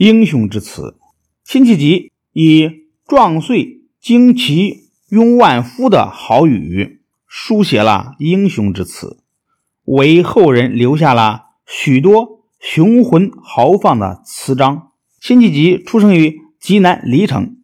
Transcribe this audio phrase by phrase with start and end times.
[0.00, 0.96] 英雄之词。
[1.44, 9.18] 辛弃疾以壮岁旌旗拥万夫的豪语，书写了英雄之词，
[9.84, 14.92] 为后人留下了许多雄浑豪放的词章。
[15.20, 17.58] 辛弃疾出生于济南黎城，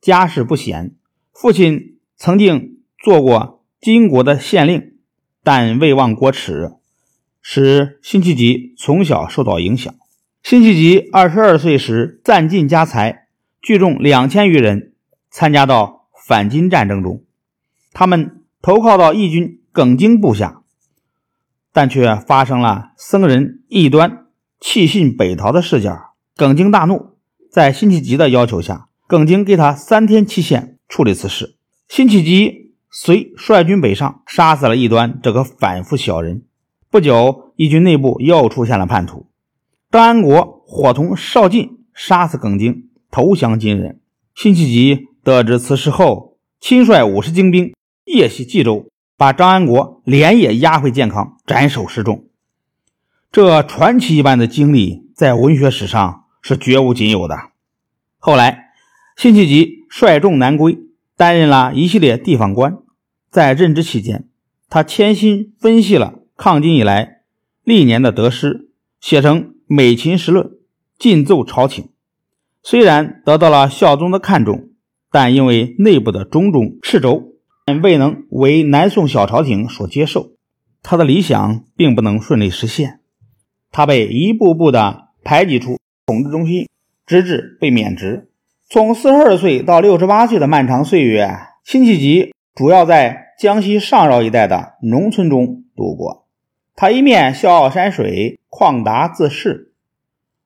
[0.00, 0.96] 家世不显，
[1.32, 4.94] 父亲曾经做过金国的县令，
[5.44, 6.72] 但未忘国耻，
[7.40, 9.94] 使辛弃疾从小受到影响。
[10.42, 13.26] 辛弃疾二十二岁时散尽家财，
[13.60, 14.94] 聚众两千余人
[15.30, 17.22] 参加到反金战争中。
[17.92, 20.62] 他们投靠到义军耿京部下，
[21.72, 24.26] 但却发生了僧人异端
[24.60, 25.94] 弃信北逃的事件。
[26.34, 27.16] 耿京大怒，
[27.50, 31.56] 在辛弃疾的要求下，耿京给他三天期限处理此事。
[31.88, 36.44] 辛弃疾遂率军北上，杀死了异端这个反复小人。
[36.90, 39.27] 不久，义军内部又出现了叛徒。
[39.90, 44.02] 张安国伙同邵进杀死耿京，投降金人。
[44.34, 47.72] 辛弃疾得知此事后，亲率五十精兵
[48.04, 52.26] 夜袭冀州，把张安国连夜押回建康，斩首示众。
[53.32, 57.38] 这传奇一般的经历，在文学史上是绝无仅有的。
[58.18, 58.72] 后来，
[59.16, 60.78] 辛弃疾率众南归，
[61.16, 62.76] 担任了一系列地方官。
[63.30, 64.28] 在任职期间，
[64.68, 67.22] 他潜心分析了抗金以来
[67.64, 68.68] 历年的得失，
[69.00, 69.54] 写成。
[69.70, 70.46] 《美秦时论》
[70.98, 71.90] 进奏朝廷，
[72.62, 74.70] 虽然得到了孝宗的看重，
[75.10, 77.34] 但因为内部的种种掣肘，
[77.82, 80.30] 未能为南宋小朝廷所接受。
[80.82, 83.00] 他的理想并不能顺利实现，
[83.70, 86.66] 他被一步步的排挤出统治中心，
[87.04, 88.30] 直至被免职。
[88.70, 91.28] 从四十二岁到六十八岁的漫长岁月，
[91.62, 96.27] 辛弃疾主要在江西上饶一带的农村中度过。
[96.80, 99.72] 他一面笑傲山水，旷达自适，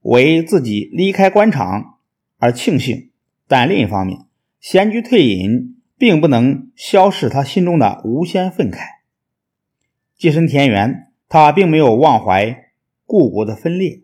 [0.01, 1.99] 为自己离开官场
[2.39, 3.11] 而庆幸；
[3.47, 4.21] 但另一方面，
[4.59, 8.79] 闲居退隐并不能消逝他心中的无限愤慨。
[10.17, 12.71] 寄身田园，他并没有忘怀
[13.05, 14.01] 故国的分裂。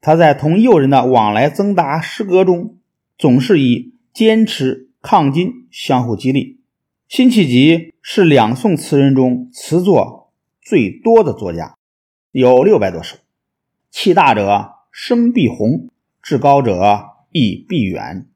[0.00, 2.78] 他在同友人的往来赠答诗歌中，
[3.16, 6.58] 总是以坚持抗金相互激励。
[7.06, 10.21] 辛弃疾是两宋词人中词作。
[10.62, 11.76] 最多的作家
[12.30, 13.16] 有六百多首，
[13.90, 15.90] 气大者声必宏，
[16.22, 18.28] 志高者意必远。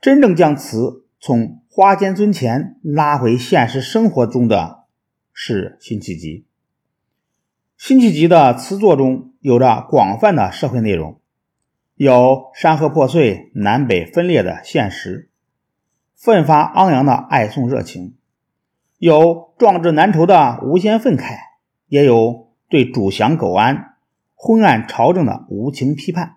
[0.00, 4.84] 真正将词从花间尊前拉回现实生活中的
[5.32, 6.46] 是辛弃疾。
[7.76, 11.20] 辛弃疾的词作中有着广泛的社会内容，
[11.96, 15.28] 有山河破碎、南北分裂的现实，
[16.14, 18.14] 奋发昂扬的爱宋热情。
[19.02, 21.36] 有壮志难酬的无限愤慨，
[21.88, 23.96] 也有对主降苟安、
[24.36, 26.36] 昏暗朝政的无情批判。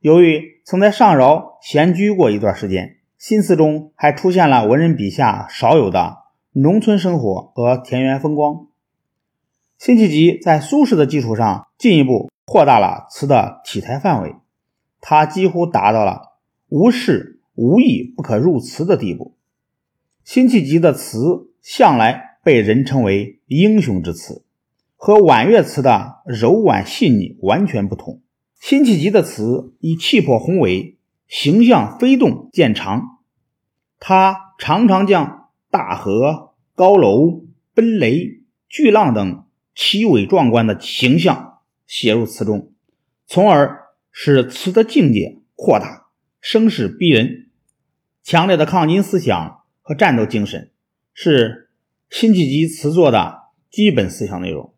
[0.00, 6.16] 由于曾在上饶闲居过一段时间，心思中还出现了文人笔下少有的
[6.50, 8.66] 农村生活和田园风光。
[9.78, 14.34] 辛弃疾在苏轼的基础上进一步扩大了词的体裁范围，
[15.00, 16.32] 他几乎达到了
[16.70, 19.36] 无事无义不可入词的地步。
[20.24, 21.46] 辛弃疾的词。
[21.62, 24.44] 向来被人称为英雄之词，
[24.96, 28.20] 和婉约词的柔婉细腻完全不同。
[28.58, 33.18] 辛弃疾的词以气魄宏伟、形象飞动见长，
[33.98, 37.44] 他常常将大河、高楼、
[37.74, 39.44] 奔雷、巨浪等
[39.74, 42.72] 奇伟壮观的形象写入词中，
[43.26, 46.08] 从而使词的境界扩大、
[46.40, 47.50] 声势逼人。
[48.22, 50.70] 强烈的抗金思想和战斗精神。
[51.12, 51.70] 是
[52.08, 54.74] 辛弃疾词作的基本思想内容。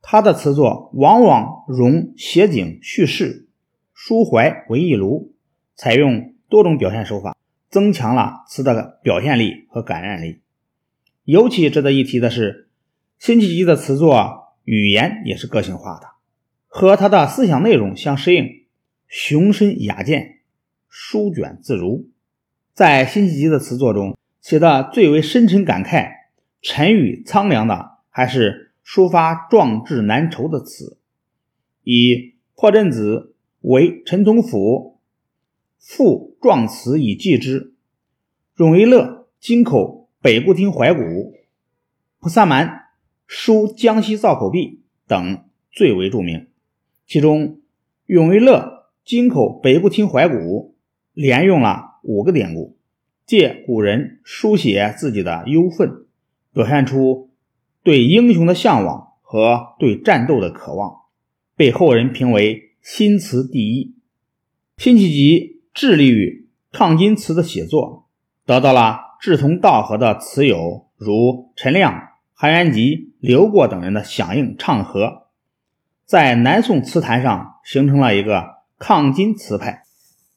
[0.00, 3.48] 他的词作往往融写景、叙事、
[3.94, 5.34] 抒怀为一炉，
[5.74, 7.36] 采用多种表现手法，
[7.68, 10.40] 增强了词的表现力和感染力。
[11.24, 12.70] 尤其值得一提的是，
[13.18, 16.06] 辛弃疾的词作语言也是个性化的，
[16.68, 18.46] 和他的思想内容相适应，
[19.08, 20.38] 雄深雅健，
[20.88, 22.08] 书卷自如。
[22.72, 24.16] 在辛弃疾的词作中。
[24.40, 26.10] 写的最为深沉感慨、
[26.62, 30.98] 沉郁苍凉的，还是抒发壮志难酬的词。
[31.82, 34.98] 以破阵子为陈同甫
[35.78, 37.74] 赋壮词以寄之，
[38.56, 41.34] 永维勒京口北固亭怀古，
[42.20, 42.86] 蒲萨蛮
[43.26, 46.48] 书江西造口壁等最为著名。
[47.06, 47.60] 其中，
[48.06, 50.74] 永维勒京口北固亭怀古
[51.12, 52.77] 连用了五个典故。
[53.28, 56.06] 借古人书写自己的忧愤，
[56.54, 57.28] 表现出
[57.82, 61.02] 对英雄的向往和对战斗的渴望，
[61.54, 63.94] 被后人评为新词第一。
[64.78, 68.06] 辛弃疾致力于抗金词的写作，
[68.46, 75.26] 得到了志同道合的词友如陈亮、韩元吉、刘过等人的响应唱和，
[76.06, 79.82] 在南宋词坛上形成了一个抗金词派。